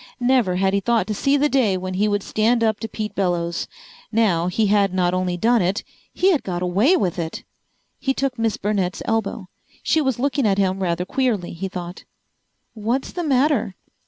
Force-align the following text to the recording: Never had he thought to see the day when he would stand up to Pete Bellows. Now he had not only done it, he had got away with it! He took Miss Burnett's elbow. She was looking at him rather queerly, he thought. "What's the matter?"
Never 0.19 0.55
had 0.55 0.73
he 0.73 0.79
thought 0.79 1.05
to 1.05 1.13
see 1.13 1.37
the 1.37 1.47
day 1.47 1.77
when 1.77 1.93
he 1.93 2.07
would 2.07 2.23
stand 2.23 2.63
up 2.63 2.79
to 2.79 2.87
Pete 2.87 3.13
Bellows. 3.13 3.67
Now 4.11 4.47
he 4.47 4.65
had 4.65 4.95
not 4.95 5.13
only 5.13 5.37
done 5.37 5.61
it, 5.61 5.83
he 6.11 6.31
had 6.31 6.41
got 6.41 6.63
away 6.63 6.97
with 6.97 7.19
it! 7.19 7.43
He 7.99 8.11
took 8.11 8.39
Miss 8.39 8.57
Burnett's 8.57 9.03
elbow. 9.05 9.47
She 9.83 10.01
was 10.01 10.17
looking 10.17 10.47
at 10.47 10.57
him 10.57 10.81
rather 10.81 11.05
queerly, 11.05 11.53
he 11.53 11.67
thought. 11.69 12.05
"What's 12.73 13.11
the 13.11 13.23
matter?" 13.23 13.75